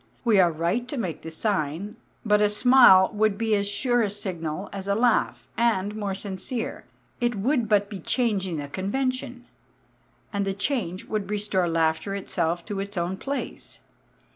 We 0.25 0.39
are 0.39 0.51
right 0.51 0.87
to 0.87 0.97
make 0.97 1.21
the 1.21 1.29
sign, 1.29 1.95
but 2.25 2.41
a 2.41 2.49
smile 2.49 3.11
would 3.13 3.37
be 3.37 3.53
as 3.53 3.67
sure 3.67 4.01
a 4.01 4.09
signal 4.09 4.67
as 4.73 4.87
a 4.87 4.95
laugh, 4.95 5.47
and 5.55 5.95
more 5.95 6.15
sincere; 6.15 6.85
it 7.19 7.35
would 7.35 7.69
but 7.69 7.87
be 7.87 7.99
changing 7.99 8.57
the 8.57 8.67
convention; 8.67 9.45
and 10.33 10.43
the 10.43 10.55
change 10.55 11.05
would 11.05 11.29
restore 11.29 11.69
laughter 11.69 12.15
itself 12.15 12.65
to 12.65 12.79
its 12.79 12.97
own 12.97 13.15
place. 13.15 13.79